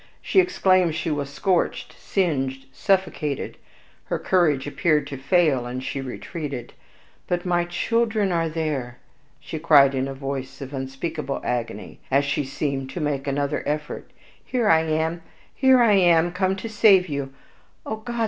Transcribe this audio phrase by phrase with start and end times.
[0.19, 3.57] She exclaimed she was scorched, singed, suffocated;
[4.05, 6.73] her courage appeared to fail, and she retreated.
[7.27, 8.97] "But my children are there!"
[9.39, 14.09] she cried in a voice of unspeakable agony, as she seemed to make another effort;
[14.43, 15.21] "here I am
[15.53, 17.31] here I am come to save you.
[17.85, 18.19] Oh God!